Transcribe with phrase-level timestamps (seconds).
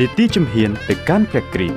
[0.00, 1.76] នីតិជំហានទៅកាន់ព្រះគ្រីស្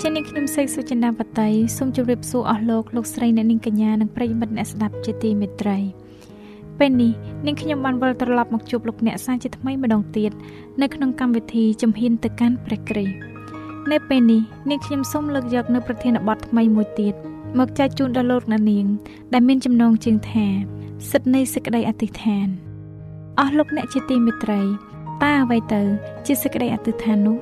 [0.00, 5.78] ជានាងខ្ញុំសេកសុចិន្តាបតីសូមជម្រាបសួរអស់លោកលោកស្រីអ្នកនាងកញ្ញានិងប្រិយមិត្តអ្នកស្ដាប់ជាទីមេត្រី
[6.78, 7.12] ពេលនេះ
[7.46, 10.32] នាងខ្ញុំបានវិលត្រឡប់មកជួបលោកអ្នកសាជាថ្មីម្ដងទៀត
[10.82, 13.33] នៅក្នុងកម្មវិធីជំហានទៅកាន់ព្រះគ្រីស្ទ
[13.92, 17.14] នៅពេលនេះនាងខ្ញុំសូមលើកយកនៅប្រធានបទថ្មីមួយទៀត
[17.58, 18.86] មកចែកជូនដល់លោកអ្នកនាង
[19.32, 20.46] ដែលមានចំណងជើងថា
[21.10, 22.48] សិទ្ធិនៃសេចក្តីអធិដ្ឋាន
[23.38, 24.60] អស់លោកអ្នកជាទីមេត្រី
[25.22, 25.82] តើអ្វីទៅ
[26.26, 27.38] ជាសេចក្តីអធិដ្ឋាននោះ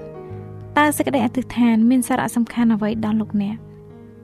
[0.78, 3.56] តើសេចក្តីអធិដ្ឋានមានសារៈសំខាន់អ្វីដល់លោកអ្នក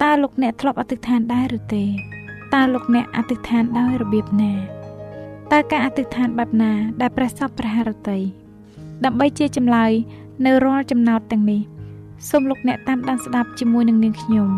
[0.02, 1.84] តើលោកអ្នកធ្លាប់អធិដ្ឋានដែរឬទេ
[2.54, 4.52] តើលោកអ្នកអធិដ្ឋានដោយរបៀបណា
[5.52, 8.18] តើការអធិដ្ឋានបែបណា ដែលព្រះសពព្រះハរតី
[9.04, 9.92] ដើម្បីជាចម្លើយ
[10.46, 11.62] នៅរាល់ចំណោទទាំងនេះ
[12.26, 14.48] សូមលោកអ្នកតាមដានស្ដាប់ជាមួយនឹងនាងខ្ញុំ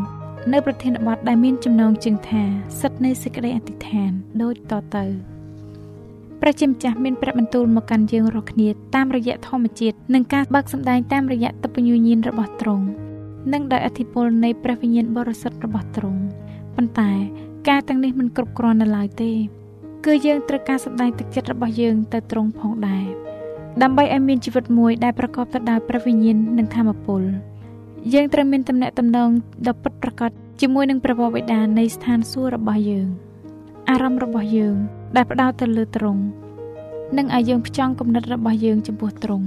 [0.53, 2.43] នៅប្រធានបទដែលមានចំណងជើងថា
[2.81, 4.11] សិទ្ធិនៃសេចក្តីអធិដ្ឋាន
[4.43, 5.05] ដូចតទៅ
[6.41, 12.87] ព្រះជាម្ចាស់មានព្រះបន្ទូលមកកាន់យើងរាល់គ្នាតាមរយៈធម្មជាតិនិងការបើកសម្ដែងតាមរយៈតពញ្ញញាណរបស់ទ្រង់
[13.53, 16.21] និងដោយអធិពលនៃព្រះវិញ្ញាណបរិសុទ្ធរបស់ទ្រង់
[16.77, 17.11] ប៉ុន្តែ
[17.69, 19.33] ការទាំងនេះមិនគ្រប់គ្រាន់នៅឡើយទេ
[20.07, 23.07] គឺយើងត្រូវការសម្ដែងទឹកចិត្តរបស់យើងទៅទ្រង់ផងដែរ
[23.83, 27.23] ដើម្បីឲ្យមានជីវិតមួយដែលប្រកបទៅដោយព្រះវិញ្ញាណនិងធម៌ពល
[28.15, 29.31] យើងត្រូវមានទំនាក់ទំនង
[29.66, 30.31] ដ៏ពិតប្រាកដ
[30.61, 33.09] ជាមួយនឹងព្រះបិតានៃស្ថានសួគ៌របស់យើង
[33.91, 34.77] អារម្មណ៍របស់យើង
[35.16, 36.22] ដែលផ្ដោតទៅលើទ្រង់
[37.16, 39.47] និងឲ្យយើងផ្ចង់គំនិតរបស់យើងចំពោះទ្រង់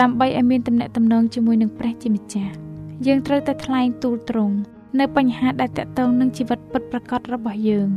[0.00, 2.54] ដើម្បីឲ្យមានទំនាក់ទំនងជាមួយនឹងព្រះជាម្ចាស់
[3.06, 4.54] យើងត្រូវតែថ្លែងទូលទ្រង់
[5.00, 7.88] នៅបញ្ហាដែលតាក់ទងនឹងជីវិតពិតប្រាកដរបស់យើង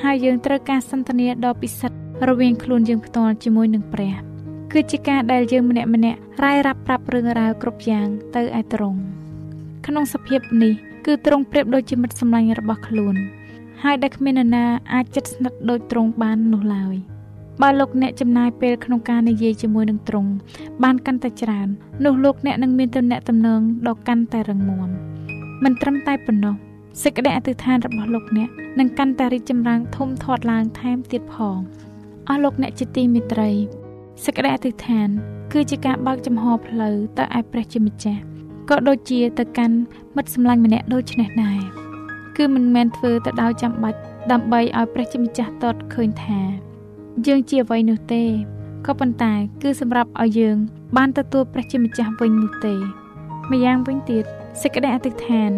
[0.00, 1.98] ហើយយើងត្រូវការសន្ទនាដ៏ពិសិដ្ឋ
[2.28, 4.31] រវាងខ្លួនយើងផ្ទាល់ជាមួយនឹងព្រះ
[4.72, 8.98] គឺជាការដែលយើងម្នាក់ម្នាក់រាយរាប់ប្រាប់រឿងរ៉ាវគ្រប់យ៉ាងទៅឯទ្រង់
[9.86, 10.72] ក្នុងសភាពនេះ
[11.06, 13.14] គឺទ្រង់ប្រៀបដូចជាមិត្តសម្លាញ់របស់ខ្លួន
[13.82, 16.94] ហើយដែលគ្មាននរណាអាចចិត្តស្និទ្ធដូចទ្រង់បាននោះឡើយ
[17.62, 20.30] បើលោកអ្នកចំណាយពេលក្នុងការនិយាយជាមួយនឹងទ្រង់
[20.82, 21.68] បានកាន់តែច្រើន
[22.04, 24.88] នោះលោកអ្នកនឹងមានទំនាក់ទំនងដ៏កាន់តែរឹងមាំ
[25.64, 26.54] មិនត្រឹមតែប៉ុណ្ណោះ
[27.02, 31.58] សេចក្តីអធិដ្ឋានរបស់លោកអ្នកនឹងកាន់តែរីកចម្រើនធំធាត់ឡើងថែមទៀតផង
[32.28, 33.50] អស់លោកអ្នកជាទីមេត្រី
[34.24, 35.08] សេចក្តីអធិដ្ឋាន
[35.52, 38.20] គឺជាការបើកចំហផ្លូវទៅឯព្រះជាម្ចាស់
[38.70, 39.76] ក៏ដូចជាទៅកាន់
[40.16, 41.60] មិត្តសម្លាញ់ម្នាក់ដូចនេះដែរ
[42.36, 43.98] គឺមិនមែនធ្វើទៅដោយចាំបាច់
[44.32, 46.40] ដើម្បីឲ្យព្រះជាម្ចាស់តតឃើញថា
[47.26, 48.22] យើងជាអ្វីនោះទេ
[48.86, 50.56] ក៏ប៉ុន្តែគឺសម្រាប់ឲ្យយើង
[50.96, 52.74] បានទទួលព្រះជាម្ចាស់វិញនោះទេ
[53.50, 54.24] ម្យ៉ាងវិញទៀត
[54.62, 55.50] សេចក្តីអធិដ្ឋាន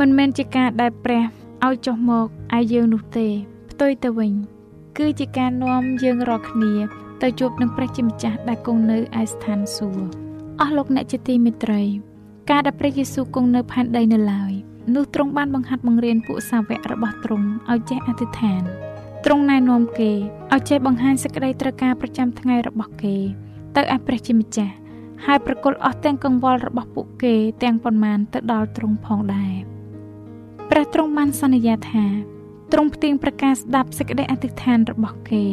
[0.00, 1.22] មិនមែនជាការដែលព្រះ
[1.66, 2.26] ឲ្យចុះមក
[2.56, 3.28] ឯយើងនោះទេ
[3.70, 4.32] ផ្ទុយទៅវិញ
[4.98, 10.06] គឺជាការនាំយើងរាល់គ្នា ទៅជួបនឹងព្រះជាម្ចាស់ដែលគង់នៅឯស្ថានសួគ៌
[10.60, 11.82] អស់លោកអ្នកជាទីមេត្រី
[12.50, 14.52] ការដែលព្រះយេស៊ូវគង់នៅផែនដីនៅឡើយ
[14.94, 18.62] នោះទ្រង់បានបង្ហាត់បង្រៀនពួកសាវករបស់ទ្រង់ឲ្យចេះអធិដ្ឋាន
[19.24, 20.10] ទ្រង់ណែនាំគេ
[20.52, 23.16] ឲ្យចេះបង្ហាញសេចក្តីត្រូវការប្រចាំថ្ងៃរបស់គេ
[23.76, 24.74] ទៅឯព្រះជាម្ចាស់
[25.24, 29.54] ហើយប្រគល់អស់ទាំងកង្វល់របស់ពួកគេទាំងប៉ុន្មានទៅដល់ទ្រង់ផងដែរ
[30.70, 32.06] ព្រះទ្រង់បានសន្យាថា
[32.72, 35.44] ទ្រង់ផ្ទៀងប្រកាសស្ដាប់សេចក្តីអធិដ្ឋានរបស់គេ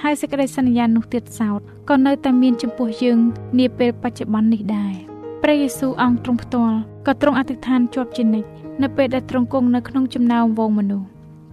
[0.00, 1.60] ហើយសេចក្តីសន្យានោះទៀតសោត
[1.90, 3.18] ក៏នៅតែមានចំពោះយើង
[3.58, 4.94] នាពេលបច្ចុប្បន្ននេះដែរ
[5.42, 8.48] ព្រះយេស៊ូវអង្គទ្រង់ផ្ទាល់ក៏ទ្រង់អធិដ្ឋានជាប់ជានិច្ច
[8.82, 11.08] នៅពេលដែលទ្រង់គង់នៅក្នុងចំណោមវងមនុស្ស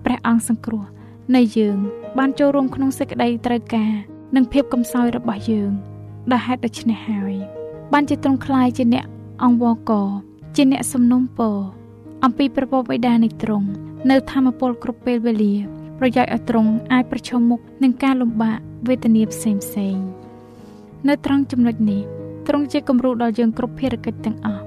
[0.05, 0.83] ព្រះអង្គសង្គ្រោះ
[1.35, 1.77] នៃយើង
[2.17, 3.93] បានចូលរួមក្នុងសេចក្តីត្រូវការ
[4.35, 5.71] និងភាពកំសោយរបស់យើង
[6.31, 7.33] ដែលហេតុដូច្នេះហើយ
[7.93, 9.05] បានជាទ្រង់ខ្លាយជាអ្នក
[9.43, 9.91] អង្គវក
[10.55, 11.57] ជាអ្នកសំនុំពរ
[12.23, 13.67] អំពីប្រពន្ធបិតានៃទ្រង់
[14.09, 15.55] នៅធម្មពលគ្រប់ពេលវេលា
[15.99, 19.97] ប្រយោជន៍ឲ្យទ្រង់អាចប្រឈមមុខនឹងការលំបាកវេទនាផ្សេងផ្សេង
[21.07, 22.01] នៅត្រង់ចំណុចនេះ
[22.47, 24.63] ទ្រង់ជាគំរូដល់យើងគ្រប់ភារកិច្ចទាំងអស់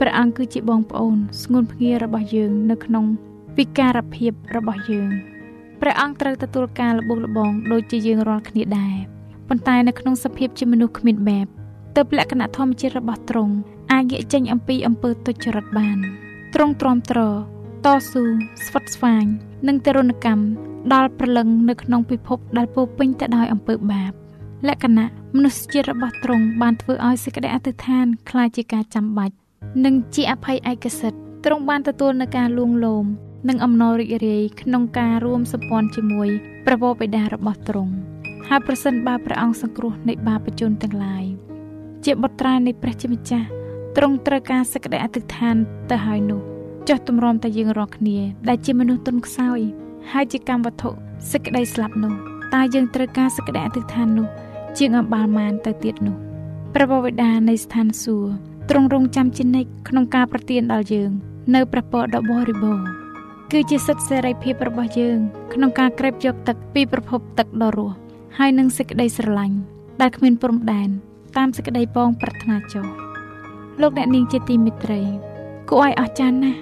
[0.00, 3.04] ព្រះអង្គគឺជាបងប្អូនស្ងួនភ្ងារបស់យើងនៅក្នុង
[3.58, 5.08] វិការភាពរបស់យើង
[5.80, 8.94] ព្រះអង្គត្រូវទទួលការលបងលបងដូចជាយើងរាល់គ្នាដែរ
[9.48, 11.46] ប៉ុន្តែនៅក្នុងសភាពជាមនុស្សគ្មានបែប
[11.96, 13.54] ទើបលក្ខណៈធម្មជាតិរបស់ទ្រង់
[13.92, 15.98] អាចងាកចេញអំពីអំពើទុច្ចរិតបាន
[16.54, 17.20] ទ្រង់ទ្រាំទ្រ
[17.84, 18.24] តស៊ូ
[18.66, 19.24] ស្វិតស្វាញ
[19.68, 24.12] និងទរណកម្ម ដល់ព្រលឹងនៅក្នុងពិភពដែលពោពេញទៅដោយអំពើបាប
[24.68, 25.06] លក្ខណៈ
[25.36, 29.34] មនុស្សជាតិរបស់ទ្រង់បានធ្វើឲ្យសេចក្តីអធិដ្ឋានក្លាយជាការចាំបាច់
[29.84, 33.06] និងជាអភ័យឯកសិទ្ធិទ្រង់បានទទួលនៅការលួងលោម
[33.48, 36.28] និងអំណររីករាយក្នុងការរួមសម្ព័ន្ធជាមួយ
[36.66, 37.92] ព្រះវរបិតារបស់ទ្រង់
[38.48, 41.24] ហើយប្រសិនបើព្រះអង្គសង្គ្រោះនៃបាបជនទាំងឡាយ
[42.04, 43.46] ជាបុត្រានៃព្រះជាម្ចាស់
[43.96, 45.56] ទ្រង់ត្រូវការសេចក្តីអធិដ្ឋាន
[45.90, 46.40] ទៅហើយនោះ
[46.88, 48.18] ចុះទម្រាំតែយើងរាល់គ្នា
[48.48, 49.60] ដែលជាមនុស្សទុនខ្សោយ
[50.12, 50.90] ហើយជាកម្មវត្ថុ
[51.32, 52.14] សេចក្តីស្លាប់នោះ
[52.54, 54.28] តើយើងត្រូវការសេចក្តីអធិដ្ឋាននោះ
[54.78, 56.16] ជាងអបាលមានទៅទៀតនោះ
[56.74, 58.30] ព្រះបវេដានៃស្ថានសួគ៌
[58.70, 61.10] ទ្រង់រងចាំជានិច្ចក្នុងការប្រទានដល់យើង
[61.54, 62.88] នៅព្រះពរដ៏បរិបូរណ៍
[63.52, 65.18] គឺជាសិទ្ធិសេរីភាពរបស់យើង
[65.52, 67.94] ក្នុងការក្រេបយកទឹកពីប្រភពទឹកដ៏រស់
[68.38, 69.56] ហើយនឹងសេចក្តីស្រឡាញ់
[70.00, 70.88] ដែលគ្មានព្រំដែន
[71.36, 72.86] តាមសេចក្តីបងប្រាថ្នាចុះ
[73.80, 75.00] លោកអ្នកនាងជាទីមេត្រី
[75.68, 76.60] គួរឲ្យអស្ចារ្យណាស់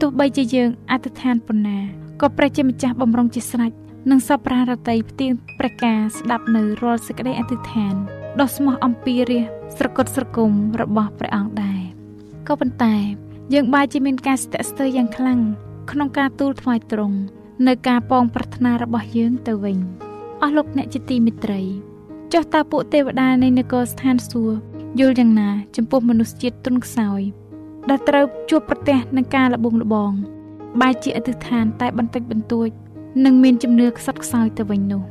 [0.00, 1.78] ទោះបីជាយើងអធិដ្ឋានប៉ុណ្ណា
[2.20, 3.72] ក៏ព្រះជាម្ចាស់បំរុងជាស្រេច
[4.10, 7.94] និងសពប្រារតីផ្ទៀងព្រះការស្ដាប់នៅរាល់សេចក្តីអធិដ្ឋាន
[8.40, 9.46] ដ៏ស្មោះអំពីរាជ
[9.76, 10.50] ស្រគត់ស្រគំ
[10.80, 11.82] របស់ព្រះអង្គដែរ
[12.48, 12.96] ក៏ប៉ុន្តែ
[13.54, 15.40] យើងបែរជាមានការស្ទាក់ស្ទើរយ៉ាងខ្លាំង
[15.90, 17.18] ក្នុងការទូលថ្វាយទ្រង់
[17.66, 19.78] នៅការពងប្រាថ្នារបស់យើងទៅវិញ
[20.42, 21.60] អស់លោកអ្នកជាទីមេត្រី
[22.32, 24.56] ចុះតើពួកទេវតានៃនគរស្ថានសួគ៌
[25.00, 27.20] យល់យ៉ាងណា ចំពោះមនុស្សជាតិទុនខ្សោយ
[27.90, 30.12] ដែលត្រូវជួបប្រទះនឹងការលបងលបង
[30.80, 32.68] បែរជាអធិដ្ឋានតែបន្តិចបន្តួច
[33.24, 35.02] និងមានជំនឿខ្សត់ខ្សោយទៅវិញនោះ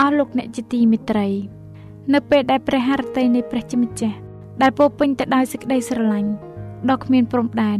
[0.00, 1.28] អស់លោកអ្នកជាទីមេត្រី
[2.14, 4.18] នៅពេលដែលព្រះハរតីនៃព្រះជាម្ចាស់
[4.62, 6.30] ដែលពោពេញទៅដោយសេចក្តីស្រឡាញ់
[6.90, 7.78] ដ៏គ្មានព្រំដែន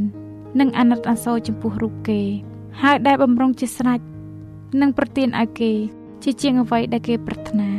[0.61, 2.21] និងអាណិតអាសូរចំពោះរូបគេ
[2.83, 4.01] ហើយដែលបំរុងជាស្រេច
[4.81, 5.73] និងប្រទានឲ្យគេ
[6.25, 7.71] ជាជាងអ្វីដែលគេប្រាថ្នា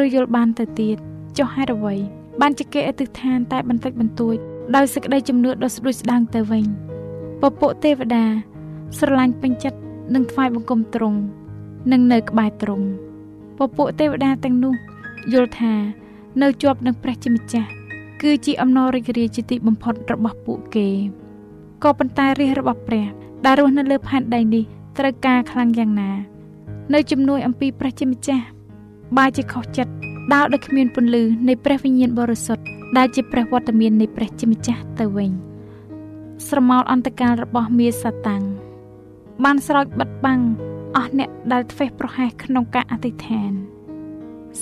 [0.00, 0.96] ឬយល់បានទៅទៀត
[1.38, 1.94] ចុះហេតុអ្វី
[2.40, 4.36] បានជាគេអធិដ្ឋានតែបន្តិចបន្តួច
[4.76, 6.64] ដោយសេចក្តីជំនឿដ៏ស្ដួយស្ដាងទៅវិញ
[7.40, 8.24] ពពួកទេវតា
[8.98, 9.78] ស្រឡាញ់ពេញចិត្ត
[10.14, 11.18] និងថ្វាយបង្គំទ្រង់
[11.92, 12.86] និងនៅក្បែរទ្រង់
[13.56, 14.74] ពពួកទេវតាទាំងនោះ
[15.32, 15.74] យល់ថា
[16.42, 17.68] នៅជាប់នឹងព្រះជាម្ចាស់
[18.22, 20.88] គឺជាអំណររីករាយជាទីបំផុតរបស់ពួកគេ
[21.82, 23.06] ក៏ប៉ុន្តែរាជរបស់ព្រះ
[23.44, 24.64] ដែលរស់នៅលើផែនដីនេះ
[24.98, 26.10] ត្រូវការខ្លាំងយ៉ាងណា
[26.94, 28.44] នៅជំនួយអំពីព្រះជាម្ចាស់
[29.18, 29.92] បើជាខុសចិត្ត
[30.32, 32.64] ដោដោយគ្មានពន្លឺនៃព្រះវិញ្ញាណបរិសុទ្ធ
[32.96, 35.30] ដែលជាព្រះវត្តមាននៃព្រះជាម្ចាស់ទៅវិញ
[36.48, 38.42] ស្រមោលអន្តកាលរបស់មាសាតាំង
[39.44, 40.40] បានស្រោចបិទបាំង
[40.96, 43.52] អស់អ្នកដែលធ្វេសប្រហែសក្នុងការអធិដ្ឋាន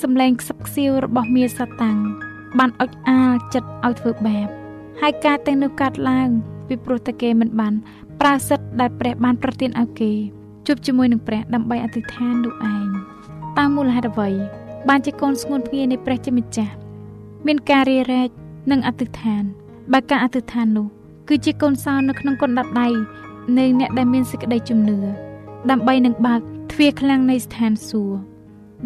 [0.01, 1.99] សំឡេងខ្សឹបខ្សៀវរបស់មាសាតាំង
[2.59, 4.49] បានអុចអាលចិត្តឲ្យធ្វើបាប
[5.01, 6.29] ហើយការទាំងនោះកាត់ឡើង
[6.69, 7.75] ពីព្រោះតែគេមិនបាន
[8.21, 10.13] ប្រើសិទ្ធដែលព្រះបានប្រទានឲ្យគេ
[10.67, 12.89] ជួបជាមួយនឹងព្រះដើម្បីអធិដ្ឋាននោះឯង
[13.59, 14.31] តាមមូលហេតុអ្វី
[14.89, 16.75] បានជាកូនស្ងួនភ្ងានៃព្រះជាម្ចាស់
[17.47, 18.29] មានការរារែក
[18.71, 19.43] និងអធិដ្ឋាន
[19.93, 20.87] បើការអធិដ្ឋាននោះ
[21.29, 22.89] គឺជាកូនសោនៅក្នុងកុនដដៃ
[23.59, 24.99] នៃអ្នកដែលមានសេចក្តីជំនឿ
[25.71, 26.41] ដើម្បីនឹងបើក
[26.73, 28.19] ទ្វារខ្លាំងនៃស្ថានសួគ៌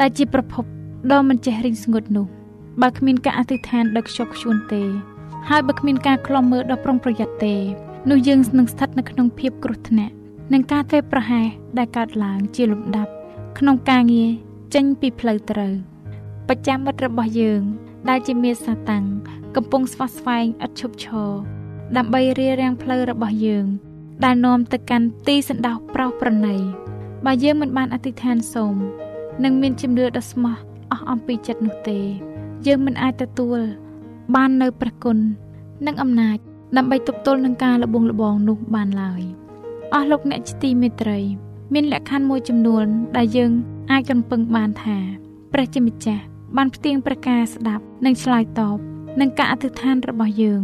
[0.01, 0.65] ដែលជាប្រភព
[1.13, 2.27] ដ៏មិនចេះរីងស្ងួតនោះ
[2.83, 4.83] បើគ្មានការអធិដ្ឋានដ៏ខ្ជាប់ខ្ជួនទេ
[5.49, 7.55] ហើយបើគ្មានការខ្លំមើលដ៏ប្រុងប្រយ័ត្នទេ
[8.11, 10.15] នោះយើងនឹងស្ថិតនៅក្នុងភាពគ្រោះថ្នាក់
[10.53, 11.47] និងការធ្វេសប្រហែស
[11.79, 13.13] ដែលកើតឡើងជាលំដាប់
[13.59, 14.31] ក្នុងការងារ
[14.75, 15.75] ចេញពីផ្លូវត្រូវ
[16.49, 17.63] បច្ចាមិត្តរបស់យើង
[18.09, 19.05] ដែលជាមេសាតាំង
[19.57, 21.31] កំពុងស្វះស្វែងឥតឈប់ឈរ
[21.97, 23.67] ដើម្បីរៀបរៀងផ្លូវរបស់យើង
[24.25, 26.57] ដែលនាំទៅកាន់ទីសណ្ដោះប្រោសប្រណី
[27.25, 28.77] បើយើងមិនបានអធិដ្ឋានសូម
[29.45, 30.57] និងមានជំនឿដ៏ស្មោះ
[30.93, 31.99] អស់អំពីចិត្តនោះទេ
[32.67, 33.61] យើងមិនអាចទទួល
[34.35, 35.19] បាននៅព្រះគុណ
[35.87, 36.39] និងអំណាច
[36.77, 39.23] ដើម្បីទប់ទល់នឹងការលបងលបងនោះបានឡើយ
[39.93, 41.19] អស់លោកអ្នកជាទីមេត្រី
[41.75, 43.53] មានលក្ខខណ្ឌមួយចំនួន ដែលយើង
[43.91, 44.99] អាចកំពឹងបានថា
[45.53, 46.23] ព្រះជាម្ចាស់
[46.57, 48.79] បានផ្ទៀងប្រការស្ដាប់និងឆ្លើយតប
[49.21, 50.63] នឹងការអធិដ្ឋានរបស់យើង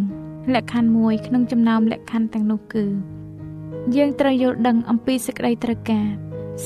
[0.54, 2.86] លក្ខខណ្ឌមួយក្នុងចំណោមលក្ខខណ្ឌទាំងនោះគឺ
[3.96, 6.08] យើងត្រូវយល់ដឹងអំពីសេចក្តីត្រូវការ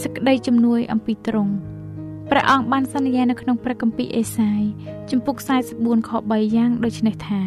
[0.02, 1.52] សេចក្តីជំនួយអំពីទ្រង់
[2.30, 4.62] ព្រះអង្គបានសន្យានៅក្នុងព្រះគម្ពីរអេសាយ
[5.10, 5.36] ជំពូក
[5.72, 7.40] 44ខ3យ៉ាងដូចនេះថា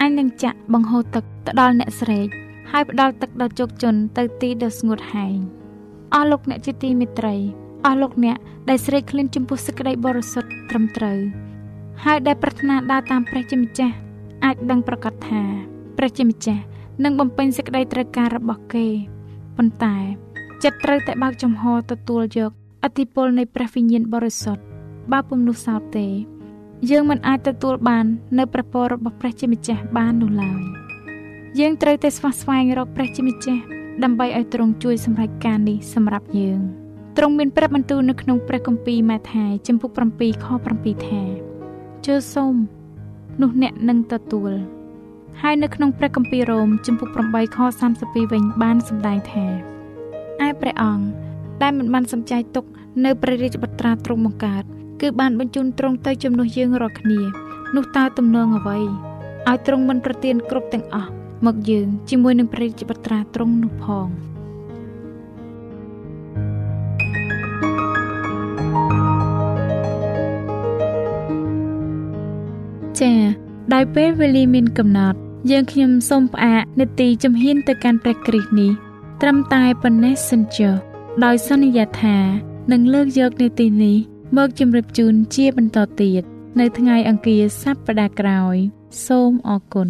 [0.00, 2.28] អញនឹងចាក់បង្ហូរទឹកទៅដល់អ្នកស្រេក
[2.70, 5.36] ហើយផ្ដល់ទឹកដល់ជោគជនទៅទីដ៏ស្ងួតហែង
[6.14, 7.36] អស់លោកអ្នកជាទីមេត្រី
[7.86, 8.36] អស់លោកអ្នក
[8.68, 11.18] ដែលស្រេកឃ្លានចំពោះសេចក្តីបរិសុទ្ធត្រឹមត្រូវ
[12.04, 13.94] ហើយដែលប្រាថ្នាដើរតាមព្រះជាម្ចាស់
[14.44, 15.42] អាចដឹងប្រកាសថា
[15.98, 16.62] ព្រះជាម្ចាស់
[17.04, 18.86] និងបំពេញសេចក្តីត្រូវការរបស់គេ
[19.56, 19.96] ប៉ុន្តែ
[20.64, 22.52] ចិត្តត្រូវតែបើកចំហទទួលយក
[22.84, 24.62] អធិពលនៃព្រះវិញ្ញាណបរិសុទ្ធ
[25.12, 26.08] បើពុំនោះសោតទេ
[26.90, 28.06] យើងមិនអាចទទួលបាន
[28.38, 30.60] នៅព្រះពររបស់ព្រះជាម្ចាស់បាននោះឡើយ
[31.58, 33.62] យើងត្រូវតែស្វះស្វែងរកព្រះជាម្ចាស់
[34.04, 36.60] ដើម្បីឲ្យទ្រង់ជួយសម្រេចការនេះសម្រាប់យើង
[37.16, 41.22] ទ្រង់មានប្រាប់បន្ទូលនៅក្នុងព្រះគម្ពីរម៉ាថាយចំពុក7ខ7ថា
[42.06, 42.54] ជើសូម
[43.42, 44.52] នោះអ្នកនឹងទទួល
[45.42, 47.58] ហើយនៅក្នុងព្រះគម្ពីររ៉ូមចំពុក8ខ
[47.96, 49.46] 32វិញបានសម្ដែងថា
[50.46, 51.04] ឯព្រះអង្គ
[51.62, 52.64] ដែលមិនបានសំចៃទុក
[53.04, 54.64] នៅព្រះរាជបត្រាទ្រង់បង្កើត
[55.00, 57.20] គឺបានបញ្ជូនទ្រង់ទៅជំនួសយើងរាល់គ្នា
[57.76, 58.78] នោះតើទំនងអ្វី
[59.48, 61.10] ឲ្យទ្រង់មិនប្រទានគ្រប់ទាំងអស់
[61.46, 64.08] មកយើងជាមួយនឹងព្រះរាជបត្រាទ្រង់នោះផង
[73.00, 73.20] ចា៎
[73.74, 75.18] ដោយពេលវេលាមានកំណត់
[75.50, 78.70] យើងខ្ញុំសូមផ្អាកនេតិជំហានទៅកាន់ព្រះគ្រីស្ទនេះ
[79.22, 80.74] ត្រឹមតែប៉ុណ្ណេះសិនចុះ
[81.24, 82.16] ដោយសន្យាថា
[82.72, 83.96] នឹងលើកយកនេតិនេះ
[84.36, 86.22] មកជម្រាបជូនជាបន្តទៀត
[86.60, 88.56] នៅថ្ងៃអង្គារសប្តាហ៍ក្រោយ
[89.06, 89.88] សូមអរគុណ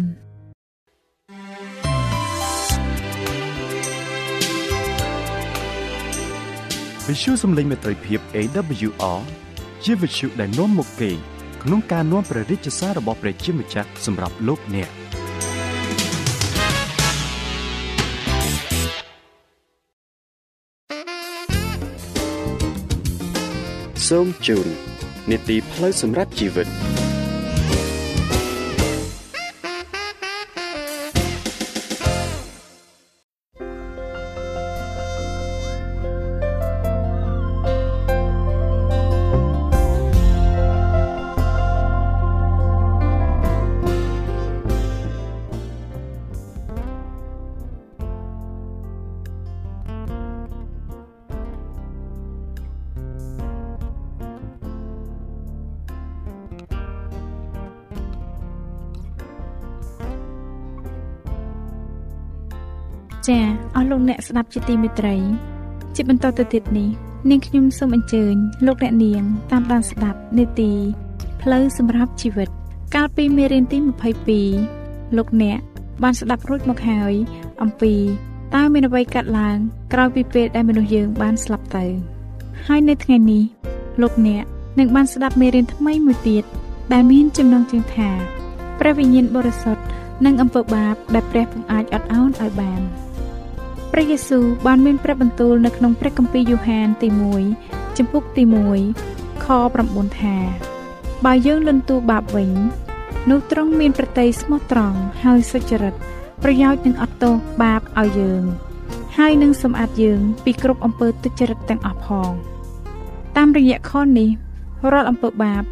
[7.07, 9.19] វិទ្យុសំឡេងមេត្រីភាព AWR
[9.83, 11.09] ជាវិទ្យុដែលនាំមកពី
[11.63, 14.89] ក្នុងការនាំព្រះរាជសាររបស់ព្រះជាម្ចាស់សម្រាប់លោកអ្នក
[24.09, 24.67] សូមជូន
[25.29, 26.67] នីតិផ្លូវសម្រាប់ជីវិត
[63.27, 63.39] ចា
[63.75, 65.15] អស់លោកអ្នកស្ដាប់ជាទីមេត្រី
[65.95, 66.89] ជាបន្តទៅទៀតនេះ
[67.29, 68.35] នាងខ្ញុំសូមអញ្ជើញ
[68.65, 70.71] លោកអ្នកនាង តាមដានស្ដាប់នេតិ
[71.41, 72.49] ផ្លូវសម្រាប់ជីវិត
[72.95, 73.77] កាលពីមេរៀនទី
[74.47, 75.59] 22លោកអ្នក
[76.03, 77.13] បានស្ដាប់រួចមកហើយ
[77.61, 77.93] អំពី
[78.55, 79.57] តើមានអ្វីកាត់ឡើង
[79.93, 81.85] ក្រោយពីពេលដែលមនុស្សយើងបានស្លាប់ទៅ
[82.67, 83.43] ហើយនៅថ្ងៃនេះ
[84.01, 84.43] លោកអ្នក
[84.79, 86.43] នឹងបានស្ដាប់មេរៀនថ្មីមួយទៀត
[86.93, 88.09] ដែលមានចំណងជើងថា
[88.79, 89.83] ព្រះវិញ្ញាណបរិសុទ្ធ
[90.25, 92.81] និងអំពើបាបដែលព្រះពុំអាចអត់ឱនឲ្យបាន។
[93.93, 97.07] ព្រះយេស៊ូវបានមានព្រះបន្ទូលនៅក្នុងព្រះគម្ពីរយ៉ូហានទី
[97.53, 98.43] 1ចំពុកទី
[98.93, 99.47] 1ខ
[99.83, 100.37] 9ថា
[101.25, 102.51] បើយើងលន់តួបាបវិញ
[103.29, 105.95] នោះទ្រង់មានប្រតិយស្មោះត្រង់ហើយសុចរិត
[106.43, 108.43] ប្រយោជន៍នឹងអត់ទោសបាបឲ្យយើង
[109.17, 112.31] ហើយនឹងសម្អាតយើងពីគ្រប់អំពើទុច្ចរិតទាំងអស់ផង
[113.37, 114.29] តាមរយៈខនេះ
[114.91, 115.63] រាល់អំពើបាប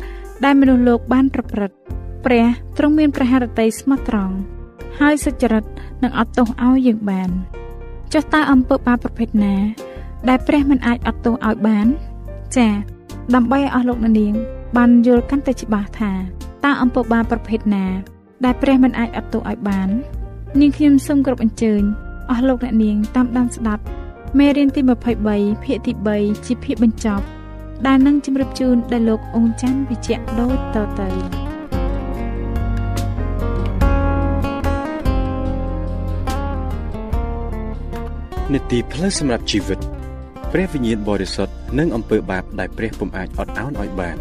[0.44, 1.78] ដែលមនុស្សលោកបានប្រព្រឹត្ត
[2.26, 2.46] ព្រះ
[2.78, 4.36] ទ្រង់មានព្រះハរតីស្មោះត្រង់
[5.00, 5.66] ហើយសុចរិត
[6.04, 7.32] នឹងអត់ទោសឲ្យយើងបាន។
[8.14, 9.56] ចុះតើអំពើបាបប្រភេទណា
[10.30, 11.88] ដែលព្រះមិនអាចអត់ទោសឲ្យបាន
[12.56, 12.74] ចា៎
[13.36, 14.34] ដើម្បីឲ្យអស់លោកអ្នកនាង
[14.78, 16.12] បានយល់កាន់តែច្បាស់ថា
[16.66, 17.86] តើអំពើបាបប្រភេទណា
[18.46, 19.90] ដែលព្រះមិនអាចអត់ទោសឲ្យបាន
[20.60, 21.82] នាងខ្ញុំសូមគោរពអញ្ជើញ
[22.30, 23.84] អស់លោកអ្នកនាងតាមដានស្ដាប់
[24.38, 24.82] មេរៀនទី
[25.24, 27.26] 23ភាគទី3ជាភាគបញ្ចប់
[27.88, 31.47] ដែលនឹងជម្រាបជូនដល់លោកអង្ចាន់វិជ្ជៈដូចតទៅ
[38.54, 39.80] នីតិផ្លូវសម្រាប់ជីវិត
[40.52, 44.18] ព្រះវិញ្ញាណបរិសុទ្ធនិងអំពើបាបដែលព្រះពុំអាចអត់ឱនឲ្យបាន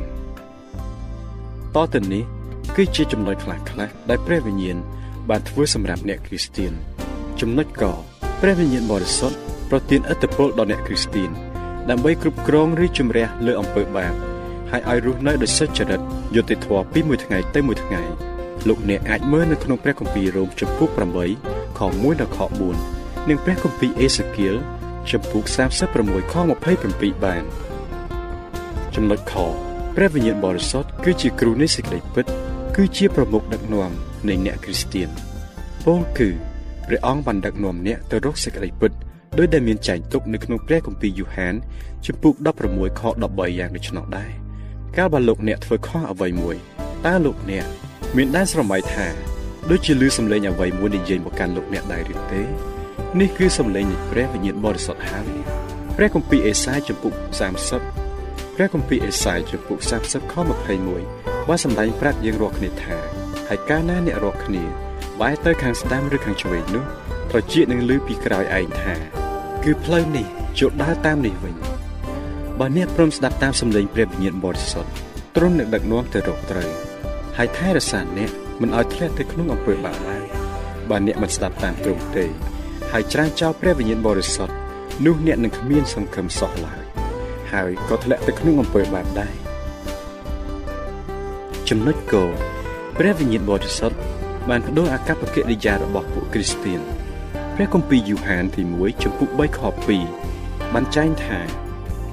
[1.74, 2.24] តទៅនេះ
[2.76, 4.76] គឺជាចំណុចខ្លះខ្លះដែលព្រះវិញ្ញាណ
[5.30, 6.72] បានធ្វើសម្រាប់អ្នកគ្រីស្ទៀន
[7.40, 7.84] ចំណុចក
[8.40, 9.38] ព្រះវិញ្ញាណបរិសុទ្ធ
[9.70, 11.30] ប្រទានឥទ្ធិពលដល់អ្នកគ្រីស្ទៀន
[11.90, 14.14] ដើម្បីគ្រប់គ្រងឬជំរះលើអំពើបាប
[14.70, 16.00] ហើយឲ្យរស់នៅដោយសុចរិត
[16.34, 18.02] យុត្តិធម៌ពីមួយថ្ងៃទៅមួយថ្ងៃ
[18.68, 20.88] លោកអ្នកអាចមើលនៅក្នុងព្រះគម្ពីររ៉ូមចំពុក
[21.34, 22.95] 8ខ1ដល់ខ4
[23.28, 24.54] និងព្រះគម្ពីរអេសាគៀល
[25.10, 25.42] ចំពុក
[25.88, 26.34] 36ខ
[26.78, 27.44] 27បាន
[28.94, 29.34] ចំណុចខ
[29.96, 32.26] ព្រះវិញ្ញាណបរិសុទ្ធគឺជាគ្រូនៃសេចក្តីពិត
[32.76, 33.90] គឺជាប្រមុខដឹកនាំ
[34.28, 35.08] នៃអ្នកគ្រីស្ទៀន
[35.84, 36.28] ពោលគឺ
[36.86, 38.92] ព្រះអង្គបានដឹកនាំអ្នកទៅរកសេចក្តីពិត
[39.38, 41.54] ដោយដែលមានចែងទុកនៅក្នុងព្រះគម្ពីរយូហាន
[42.06, 42.34] ចំពុក
[42.68, 44.30] 16ខ13យ៉ាងដូច្នោះដែរ
[44.96, 46.56] កាលបើលោកអ្នកធ្វើខុសអ្វីមួយ
[47.06, 47.66] តើលោកអ្នក
[48.16, 49.06] មានដែនស្រមៃថា
[49.70, 52.42] ដូចជាលឺសំឡេងអ្វីមួយនិយាយមកកាន់លោកអ្នកដែរឬទេ
[53.20, 55.28] នេះគឺសំឡេងនៃព្រះវិញ្ញាណបរិសុទ្ធហើយ
[55.96, 57.12] ព្រះគម្ពីរអេសាយចំពុក
[57.84, 60.34] 30ព្រះគម្ពីរអេសាយចំពុក30ខ
[60.92, 62.96] 21បានសម្ដែងប្រាប់យើងរាល់គ្នាថា
[63.48, 64.64] ហើយកាលណាអ្នករាល់គ្នា
[65.20, 66.84] បែរទៅខាងស្ដាំឬខាងឆ្វេងនោះ
[67.30, 68.94] ត្រចៀកនឹងលឺពីក្រោយឯងថា
[69.64, 70.26] គឺផ្លូវនេះ
[70.58, 71.54] ចូលដើរតាមនេះវិញ
[72.58, 74.90] បើអ្នកព្រមស្ដាប់តាមសំឡេងព្រះវិញ្ញាណបរិសុទ្ធ
[75.36, 76.70] ទ្រង់នឹងដឹកនាំទៅរកត្រូវ
[77.36, 80.24] ហើយថែរក្សាអ្នកមិនឲ្យធ្លាក់ទៅក្នុងអំពើបាបឡើយ
[80.90, 82.26] បើអ្នកមិនស្ដាប់តាមទ្រង់ទេ
[82.92, 84.54] ហើយច្រានចោលព្រះវិញ្ញាណបរិសុទ្ធ
[85.06, 86.84] នោះអ្នកនឹងគ្មានសង្ឃឹមសោះឡើយ
[87.52, 89.34] ហើយក៏ធ្លាក់ទៅក្នុងអំពើបាបដែរ
[91.68, 92.24] ចំណុចគោ
[92.98, 93.98] ព្រះវិញ្ញាណបរិសុទ្ធ
[94.48, 96.80] បានបដូរអាកប្បកិរិយារបស់ពួកគ្រីស្ទាន
[97.54, 99.60] ព្រះគម្ពីរយូហានទី1ចំពុក3ខ
[100.16, 101.38] 2បានចែងថា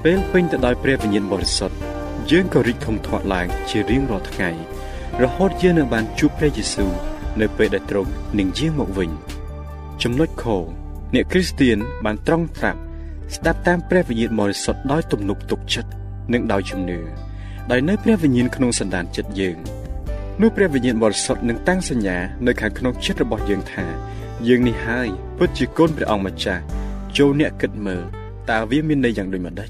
[0.03, 1.75] ពេលពេញទៅដោយព្រះវិញ្ញាណបរិសុទ្ធ
[2.31, 4.49] យើងក៏រីកធំធាត់ឡើងជារៀងរាល់ថ្ងៃ
[5.23, 6.91] រហូតយើងនឹងបានជួបព្រះយេស៊ូវ
[7.41, 9.09] នៅពេលដែលទ្រង់នឹងយាងមកវិញ
[10.03, 10.45] ចំណុចខ
[11.13, 12.79] អ្នកគ្រីស្ទានបានត្រង់ប្រាប់
[13.35, 15.89] ស្ដាប់តាមព្រះវិញ្ញាណបរិសុទ្ធដោយទំនុកទុកចិត្ត
[16.33, 16.99] និងដោយជំនឿ
[17.71, 19.57] ដោយនៅព្រះវិញ្ញាណក្នុងសន្តានចិត្តយើង
[20.41, 22.17] នោះព្រះវិញ្ញាណបរិសុទ្ធនឹងតាំងសញ្ញា
[22.47, 23.85] នៅខាងក្នុងចិត្តរបស់យើងថា
[24.47, 25.07] យើងនេះហើយ
[25.37, 26.63] ពិតជាកូនព្រះអង្គម្ចាស់
[27.17, 28.03] ចូលអ្នកគិតមើល
[28.49, 29.69] តើវាមានន័យយ៉ាងដូចម្ដេច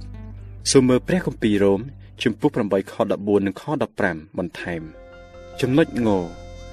[0.71, 1.79] សូមមើលព្រះគម្ពីររ៉ូម
[2.23, 3.63] ជំពូក8ខ14និងខ
[4.01, 4.81] 15បន្ថែម
[5.61, 6.09] ចំណុចង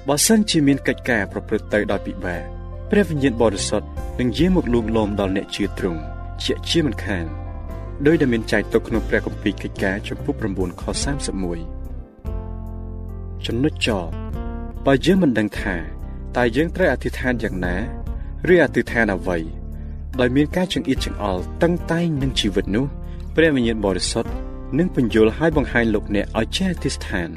[0.07, 2.60] បើសិនជាមានកិច្ចការប្រព្រឹត្តទៅដោយពិបាក
[2.93, 3.87] ព្រះវិញ្ញាណបរិសុទ្ធ
[4.19, 5.99] នឹងយាងមកលួងលោមដល់អ្នកជឿទ្រង់
[6.43, 7.25] ជាជាមិនខាន
[8.05, 10.83] ដោយដែលមានចែកទុកក្នុងព្រះគម្ពីរកិច្ចការចំពុក9ខ
[11.95, 13.89] 31ចំណុចច
[14.85, 15.75] បើយើងមិនដឹងថា
[16.37, 17.75] តើយើងត្រូវអធិដ្ឋានយ៉ាងណា
[18.53, 19.37] ឬអធិដ្ឋានអ្វី
[20.19, 22.85] ដោយមានការចង្អៀតចង្អល់តឹងតែងនឹងជីវិតនោះ
[23.35, 24.31] ព្រះវិញ្ញាណបរិសុទ្ធ
[24.79, 27.29] នឹងបញ្យល់ឲ្យបង្ហាញលោកអ្នកឲ្យចេះអធិដ្ឋាន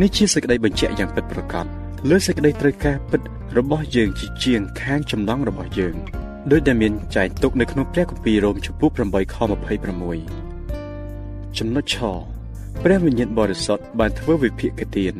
[0.00, 3.20] នេះជាសេចក្តីបញ្ជាក់យ៉ាងពិតប្រាកដ លើសេចក្តីត្រូវការពិត
[3.58, 5.94] របស់យើងជាជាងខាងចំណងរបស់យើង
[6.50, 9.36] ដោយដែលមានចែងទុកនៅក្នុងព្រះគម្ពីររ៉ូមចំពោះ8ខ
[10.52, 11.96] 26ចំណុចឆ
[12.84, 15.14] ព្រះវិញ្ញាណបរិសុទ្ធបានធ្វើវិភាគទាន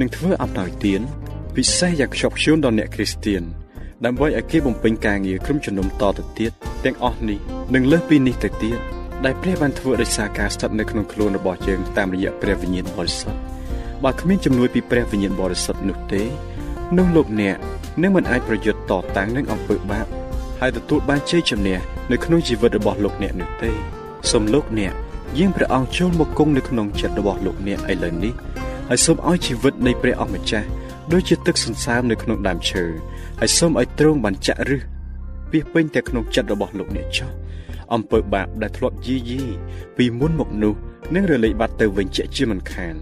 [0.00, 1.00] និងធ្វើអំណោយទាន
[1.56, 3.42] ពិសេសយ៉ាងខ្ជាប់ខ្ជួនដល់អ្នកគ្រីស្ទាន
[4.04, 6.52] ដើម្បីឲ្យគេបំពេញការងារក្រុមជំនុំតទៅទៀត
[6.84, 7.38] ទាំងអស់នេះ
[7.74, 8.78] និងលើសពីនេះទៅទៀត
[9.24, 13.57] ដែលព្រះបានធ្វើដោយសារការស្ថិតនៅក្នុងខ្លួនរបស់យើងតាមរយៈព្រះវិញ្ញាណបរិសុទ្ធ
[14.04, 16.22] បើគ្មានជំនួយពីព្រះវិញ្ញាណបរិសុទ្ធនោះទេ
[16.96, 17.56] នោះលោកអ្នក
[18.02, 20.06] នឹងមិនអាចប្រយុទ្ធតតាំងនឹងអំពើបាប
[20.60, 21.78] ហើយទទួលបានជ័យជំនះ
[22.12, 23.70] នៅក្នុងជីវិតរបស់លោកអ្នកនោះទេ
[24.30, 24.92] សូមលោកអ្នក
[25.38, 28.32] យាងព្រះអង្គចូលមកគង់នៅក្នុងចិត្តរបស់លោកអ្នកឥឡូវនេះ
[28.88, 30.66] ហើយសូមឲ្យជីវិតនៃព្រះអម្ចាស់
[31.12, 32.84] ដូចជាទឹកសន្សើមនៅក្នុងដើមឈើ
[33.40, 34.82] ហើយសូមឲ្យទ្រង់បានចាក់ឫស
[35.50, 37.30] ពីពេញតែក្នុងចិត្តរបស់លោកអ្នកចោះ
[37.94, 39.42] អំពើបាបដែលធ្លាប់យីយី
[39.96, 40.74] ពីមុនមកនោះ
[41.14, 42.96] នឹងរលាយបាត់ទៅវិញជាជាមិនខាន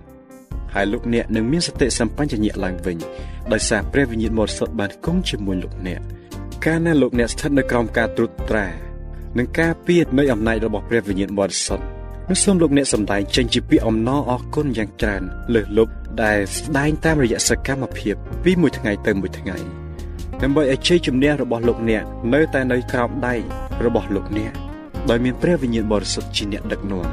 [0.76, 2.98] ហើយលោកអ្នកនឹងមានសតិសម្បញ្ញៈឡើងវិញ
[3.52, 6.00] ដោយសារព្រះវិញ្ញាណបរិសុទ្ធបានគង់ជាមួយលោកអ្នក
[6.64, 8.66] កាលណាលោកអ្នកស្ថិតនៅក្រោមការត្រួតត្រា
[9.38, 11.84] និងការពៀតនៃអំណាចរបស់ព្រះវិញ្ញាណបរិសុទ្ធ
[12.30, 15.22] នោះសូមលោកអ្នកសម្ដែងចេញជាពាក្យអំណរអរគុណយ៉ាងច្រើន
[15.54, 19.56] លើសលប់ដែលស្ដែងតាមរយៈសកម្មភាពពីមួយថ្ងៃទៅមួយថ្ងៃ
[20.42, 23.34] ដើម្បីឲ្យជ័យជំនះរបស់លោកអ្នកនៅតែនៅក្រោមដៃ
[23.84, 24.52] របស់លោកអ្នក
[25.10, 27.08] ដោយមានព្រះវិញ្ញាណបរិសុទ្ធជាអ្នកដឹកនាំ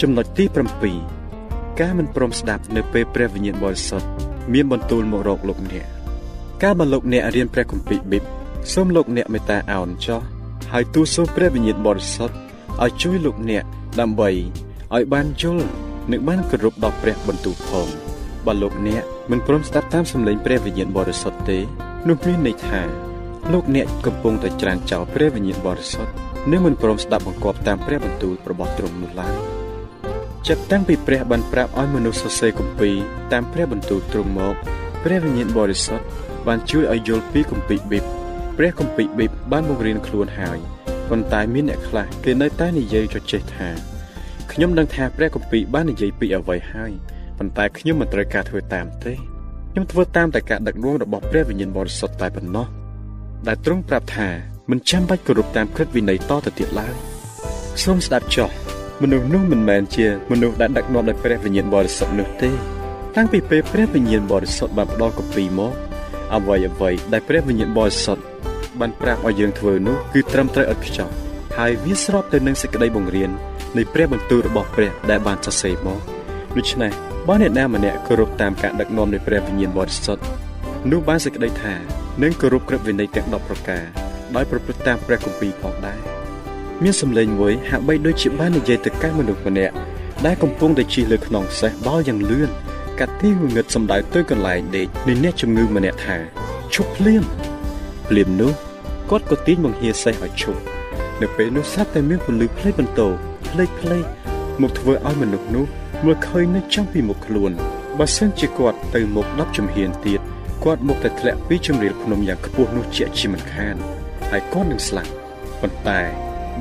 [0.00, 1.21] ចំណុចទី7
[1.80, 4.08] ការមិនព្រមស្ដាប់នៅពេលព្រះវិញ្ញាណបរិសុទ្ធ
[4.52, 5.86] មានបន្ទូលមករកលោកអ្នក
[6.62, 8.24] ការបើលោកអ្នករៀនព្រះគម្ពីរប៊ីប
[8.72, 10.20] សូមលោកអ្នកមេត្តាអោនចោះ
[10.72, 12.34] ហើយទូលសូមព្រះវិញ្ញាណបរិសុទ្ធ
[12.82, 13.64] ឲ្យជួយលោកអ្នក
[14.00, 14.30] ដើម្បី
[14.94, 15.66] ឲ្យបានយល់
[16.10, 17.88] និងបានគោរពដល់ព្រះបន្ទូលផង
[18.46, 21.58] បើលោកអ្នកមិនព្រមស្ដាប់តាមសម្លេងព្រះវិញ្ញាណបរិសុទ្ធទេ
[22.08, 22.80] នោះមានន័យថា
[23.52, 26.12] លោកអ្នកកំពុងតែច្រានចោលព្រះវិញ្ញាណបរិសុទ្ធ
[26.50, 29.61] និងមិនព្រមស្ដាប់បង្គាប់តាមព្រះបន្ទូលរបស់ទ្រង់នោះឡើយ
[30.48, 32.96] ចាប់តាំងពីព្រះបានប្រាប់ឲ្យមនុស្សសរសេរគម្ពីរ
[33.32, 34.54] តាមព្រះបន្ទូលទ្រង់មក
[35.04, 36.06] ព្រះវិញ្ញាណបរិសុទ្ធ
[36.46, 38.04] បានជួយឲ្យយល់ពីគម្ពីរប៊ីប
[38.56, 40.58] ព្រះគម្ពីរប៊ីបបានបង្រៀនខ្លួនហើយ
[41.08, 43.68] ប៉ុន្តែមានអ្នកខ្លះគេនៅតែនិយាយចចេះថា
[44.52, 46.92] ខ្ញុំដឹងថាព្រះគម្ពីរបាននិយាយពីអ្វីហើយ
[47.38, 49.12] ប៉ុន្តែខ្ញុំមិនត្រូវការធ្វើតាមទេ
[49.70, 52.66] ខ្ញុំធ្វើតាមតែការដឹកនាំរបស់ព្រះវិញ្ញាណបរិសុទ្ធតែប៉ុណ្ណោះ
[53.46, 54.28] ដែលទ្រង់ប្រាប់ថា
[54.70, 56.94] មិនចាំបាច់គោរពតាមក្រឹតវិន័យតទៅទៀតឡើយ
[57.82, 58.50] សូមស្ដាប់ចុះ
[59.00, 62.50] មនុស្សនោះមិនមែនជាមនុស្សដែលដឹកនាំដោយព្រះវិញ្ញាណបរិសុទ្ធនោះទេ
[63.16, 65.72] តាំងពីពេលព្រះវិញ្ញាណបរិសុទ្ធបានផ្ដល់គម្ពីរមក
[66.34, 68.22] អ្វីអ្វីដែលព្រះវិញ្ញាណបរិសុទ្ធ
[68.80, 71.08] បានប្រាប់ឲ្យយើងធ្វើនោះគឺត្រឹមត្រូវឥតខ្ចោះ
[71.58, 73.30] ហើយវាស្របទៅនឹងសេចក្តីបង្រៀន
[73.76, 76.00] នៃព្រះបន្ទូលរបស់ព្រះដែលបានសរសេរមក
[76.56, 76.92] ដូច្នេះ
[77.28, 80.22] បើអ្នកណាម្នាក់គោរពតាមការដឹកនាំនៃព្រះវិញ្ញាណបរិសុទ្ធ
[80.90, 81.74] នោះបានសេចក្តីថា
[82.22, 83.84] នឹងគោរពក្រឹតវិន័យទាំង10ប្រការ
[84.36, 86.11] ដោយប្រព្រឹត្តតាមព្រះគម្ពីរផងដែរ
[86.82, 89.74] មានសម្លេងមួយហាក់បីដូចជាបាននិយាយទៅកាន់មនុស្សម្នាក់
[90.26, 92.50] ដែលកំពុងតែជិះលើខ្នងសេះបោលយ៉ាងលឿន
[92.98, 96.16] កាត់ទីងងឹតសម្ដៅទៅកន្លែងដេកនៃអ្នកជំងឺម្នាក់ថា
[96.74, 97.22] ឈប់ភ្លាម
[98.08, 98.52] ភ្លាមនោះ
[99.10, 100.60] គាត់ក៏ទាញបង្ហៀសេះឲ្យឈប់
[101.20, 103.08] នៅពេលនោះស្រាប់តែមានពលឺផ្លេចបន្ទោ
[103.48, 104.04] ផ្លេចផ្លេច
[104.62, 105.66] មកធ្វើឲ្យមនុស្សនោះ
[106.04, 107.52] មើលឃើញនៅចំពីមុខខ្លួន
[107.98, 110.20] បើសិនជាគាត់ទៅមុខ10ជំហានទៀត
[110.64, 113.76] គាត់មកតែធ្លាក់ពីជំរាលភ្នំយ៉ាងខ្ពស់នោះជាជាមិនខាន
[114.30, 115.10] ហើយគាត់នឹងស្លាប់
[115.60, 116.00] ប៉ុន្តែ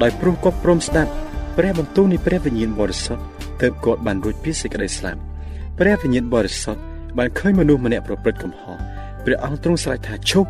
[0.01, 1.11] ដោយព្រោះគាត់ព្រមស្ដាប់
[1.57, 3.23] ព្រះបន្ទូលនៃព្រះវិញ្ញាណបរិសុទ្ធ
[3.61, 5.19] ទើបគាត់បានរួចពីសេចក្តីស្លាប់
[5.79, 6.81] ព្រះវិញ្ញាណបរិសុទ្ធ
[7.17, 8.77] បានឃើញមនុស្សម្នាក់ប្រព្រឹត្តកំហុស
[9.25, 10.49] ព្រះអង្គទ្រង់ស្រែកថាឈប់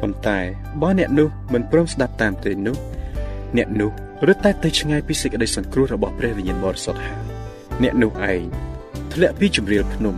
[0.00, 0.38] ប៉ុន្តែ
[0.82, 2.76] បើអ្នកនោះមិនព្រមស្ដាប់តាមទេនោះ
[3.56, 3.90] អ្នកនោះ
[4.26, 7.18] រត់តែទៅឆ្ងាយពីសេចក្តីសង្គ្រោះរបស់ព្រះវិញ្ញាណបរិសុទ្ធហើយ
[7.82, 8.42] អ្នកនោះឯង
[9.12, 10.14] ធ្លាក់ពីជំរាលភ្នំ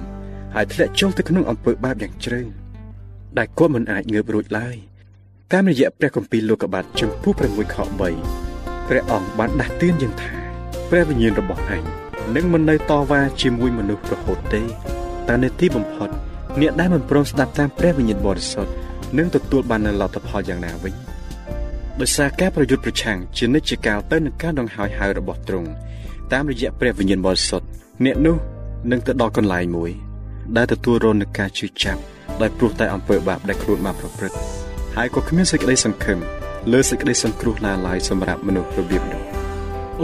[0.55, 2.43] ហើយធ្លាក់ចូលទៅក្នុងអំពើបាបយ៉ាងជ្រៅ
[3.39, 4.77] ដែលគាត់មិនអាចងើបរួចឡើយ
[5.53, 8.50] តាមរយៈព្រះគម្ពីរលោកុបាទចំពោះ6ខ3
[8.91, 10.35] ព្រះអង្គបានដាស់តឿនយើងថា
[10.91, 11.83] ព្រះវិញ្ញាណរបស់ឯង
[12.37, 14.63] នឹងមិននៅតវ៉ាជាមួយមនុស្សរហូតទេ
[15.29, 16.09] តែនៅទីបំផុត
[16.61, 18.73] អ្នកដែលមិនព្រមស្ដាប់តាមព្រះវិញ្ញាណបរិសុទ្ធ
[19.19, 20.95] នឹងទទួលបាននូវលទ្ធផលយ៉ាងណាវិញ
[22.01, 25.69] ដោយសារការប្រយុទ្ធប្រឆាំងជានិច្ចកាលទៅនឹងការដង្ហើយហៅរបស់ទ្រង់
[26.33, 27.67] តាមរយៈព្រះវិញ្ញាណបរិសុទ្ធ
[28.05, 28.37] អ្នកនោះ
[28.91, 29.91] នឹងទៅដល់កន្លែងមួយ
[30.57, 32.01] ដែលទទួលរងនឹងការជឿចាប់
[32.41, 34.37] ដោយព្រោះតែអំពើបាបដែលខ្លួនបានប្រព្រឹត្ត
[34.97, 36.21] ហើយក៏គ្មានសេចក្តីសង្ឃឹម
[36.69, 39.23] លើសេចក្តីសង្គ្រោះណាឡើយសម្រាប់មនុស្សរបៀបនោះ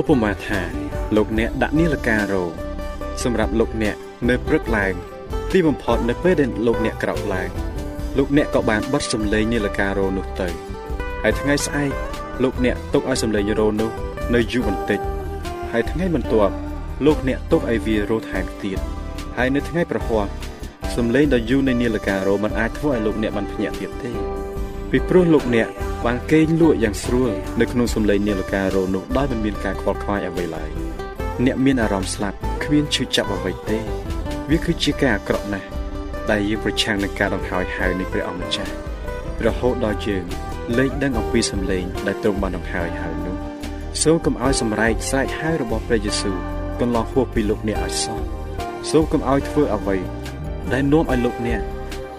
[0.00, 0.60] ឧបមាថា
[1.16, 2.44] លោកអ្នកដាក់នាឡិការោ
[3.24, 3.96] សម្រាប់លោកអ្នក
[4.28, 4.94] នៅព្រឹកឡើង
[5.52, 7.50] ទីបំផុតនៅពេលដែលលោកអ្នកក្រោកឡើង
[8.18, 10.48] លោកអ្នកក៏បានបတ်សំឡេងនាឡិការោនោះទៅ
[11.22, 11.92] ហើយថ្ងៃស្អែក
[12.42, 13.90] លោកអ្នកទុកឲ្យសំឡេងរោនោះ
[14.34, 15.00] នៅយូរបន្តិច
[15.72, 16.54] ហើយថ្ងៃបន្ទាប់
[17.06, 18.78] លោកអ្នកទុកឲ្យវារោថែមទៀត
[19.36, 20.26] ហើយនៅថ្ងៃប្រហ័ស
[20.96, 24.10] សំឡេងដ៏យូរនៃនាឡិការោមិនអាចធ្វើឲ្យលោកអ្នកបានភ្ញាក់ទៀតទេ
[24.90, 25.68] ពីព្រោះលោកអ្នក
[26.04, 30.70] បានគេងលក់យ៉ាងស្រួលនៅក្នុងសំឡេងនាឡិការោនោះដោយមិនមានការខ្វល់ខ្វាយអ្វីឡើយ
[31.44, 33.78] អ្នកមានអារម្មណ៍ស្លាប់គ្មានឈឺចាប់អ្វីទេ
[34.50, 35.68] វាគឺជាការអាក្រក់ណាស់
[36.30, 38.72] ដែលយើងប្រឆាំងនឹងការដង្ហើយហៅនៃព្រះអង្គម្ចាស់
[39.46, 40.24] រហូតដល់យើង
[40.78, 43.36] លែងដឹងអំពីសម្លេងដែលទ្រង់បានដង្ហើយហៅនោះ
[44.02, 46.36] សូមកុំឲ្យសម្រែកស្រែកហៅរបស់ព្រះយេស៊ូវ
[46.80, 48.18] កន្លងហួសពីលោកអ្នកឲ្យសោះ
[48.90, 49.96] សូមកុំឲ្យធ្វើអ្វី
[50.72, 51.60] ដែលនាំឲ្យលោកអ្នក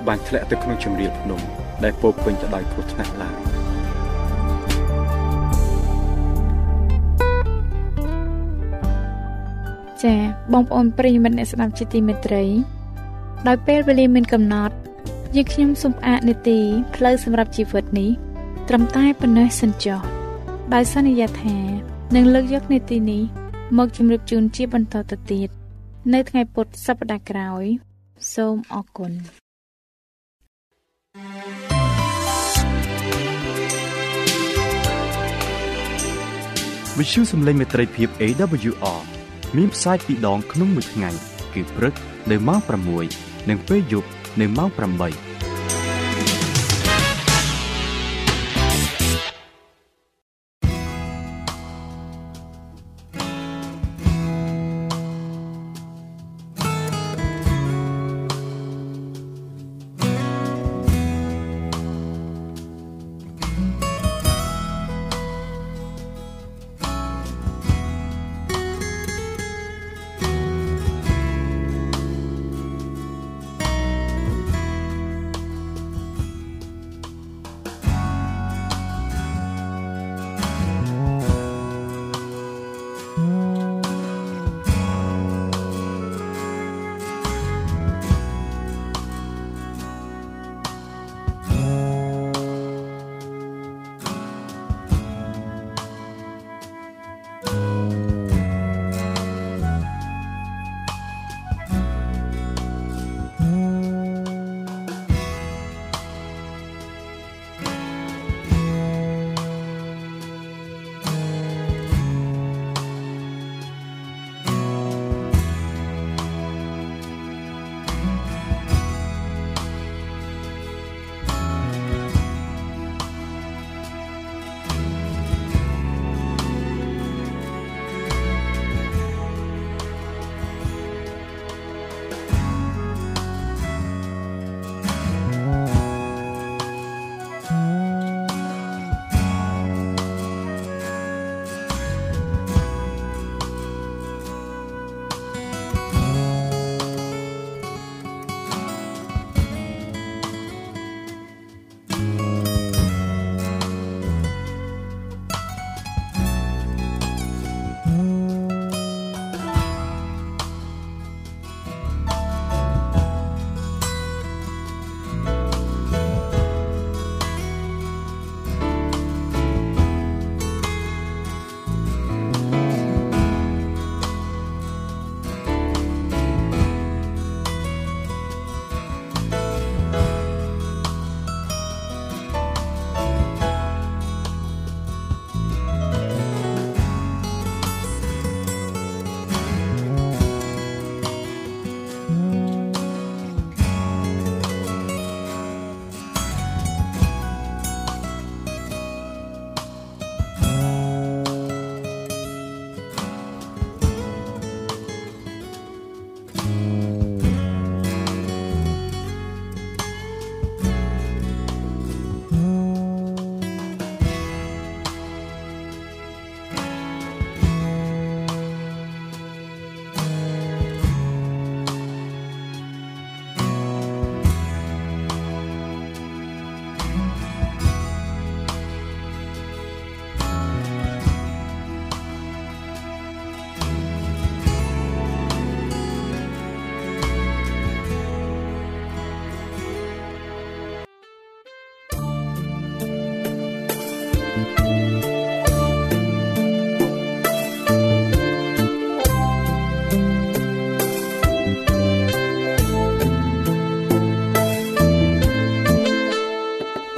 [0.08, 1.42] បានធ្លាក់ទៅក្នុងជំរាលភ្នំ
[1.84, 3.57] ដែលពោពេញទៅដោយគ្រោះថ្នាក់ឡើយ
[10.04, 10.20] ចា៎
[10.54, 12.44] បងប្អូនប្រិយមិត្តអ្នកស្ដាប់ជាទីមេត្រី
[13.48, 14.76] ដោយពេលវេលាមានកំណត់
[15.36, 16.60] យើងខ្ញុំសូមផ្អាកនេតិ
[16.96, 18.12] ផ្លូវសម្រាប់ជីវិតនេះ
[18.68, 20.00] ត្រឹមតែប៉ុណ្ណេះសិនចុះ
[20.74, 21.58] ដោយសន្យាថា
[22.16, 23.24] នឹងលើកយកនេតិនេះ
[23.78, 25.50] មកជម្រាបជូនជាបន្តទៅទៀត
[26.14, 27.64] នៅថ្ងៃពុធសប្តាហ៍ក្រោយ
[28.34, 29.12] សូមអរគុណ
[36.98, 39.17] វិទ្យុសំឡេងមេត្រីភាព AWR
[39.56, 41.10] មានផ្សាយពីរដងក្នុងមួយថ្ងៃ
[41.54, 41.94] គឺព្រឹក
[42.32, 42.60] នៅម៉ោង
[43.04, 44.10] 6និងពេលយប់
[44.42, 45.27] នៅម៉ោង8